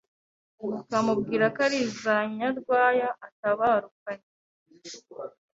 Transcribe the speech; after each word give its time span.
bakamubwira 0.71 1.45
ko 1.53 1.59
ari 1.67 1.77
iza 1.85 2.15
Nyarwaya 2.37 3.09
atabarukanye 3.27 4.29